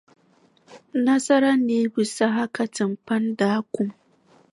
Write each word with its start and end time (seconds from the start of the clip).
Nasara 1.03 1.51
neebu 1.65 2.01
saha 2.15 2.43
ka 2.55 2.63
timpani 2.75 3.29
daa 3.39 3.59
kum. 3.73 3.89